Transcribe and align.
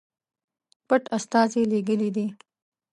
پټ 0.87 1.03
استازي 1.17 1.61
لېږلي 1.71 2.09
دي. 2.15 2.25